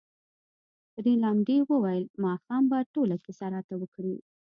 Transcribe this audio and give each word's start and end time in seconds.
رینالډي 1.05 1.57
وویل 1.69 2.05
ماښام 2.23 2.63
به 2.71 2.77
ټوله 2.93 3.15
کیسه 3.25 3.45
راته 3.55 3.73
وکړې. 3.77 4.15